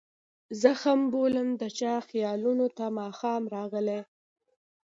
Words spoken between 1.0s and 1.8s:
بلوم د